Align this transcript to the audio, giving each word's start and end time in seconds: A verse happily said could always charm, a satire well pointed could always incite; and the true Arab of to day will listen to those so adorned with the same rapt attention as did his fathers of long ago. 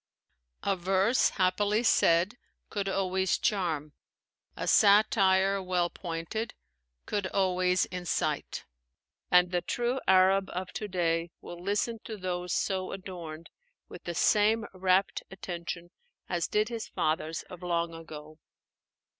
A 0.63 0.75
verse 0.75 1.29
happily 1.29 1.83
said 1.83 2.33
could 2.71 2.89
always 2.89 3.37
charm, 3.37 3.93
a 4.57 4.67
satire 4.67 5.61
well 5.61 5.91
pointed 5.91 6.55
could 7.05 7.27
always 7.27 7.85
incite; 7.85 8.65
and 9.29 9.51
the 9.51 9.61
true 9.61 9.99
Arab 10.07 10.49
of 10.53 10.73
to 10.73 10.87
day 10.87 11.29
will 11.39 11.61
listen 11.61 11.99
to 12.05 12.17
those 12.17 12.51
so 12.51 12.91
adorned 12.91 13.51
with 13.89 14.05
the 14.05 14.15
same 14.15 14.65
rapt 14.73 15.21
attention 15.29 15.91
as 16.27 16.47
did 16.47 16.69
his 16.69 16.87
fathers 16.87 17.43
of 17.43 17.61
long 17.61 17.93
ago. 17.93 18.39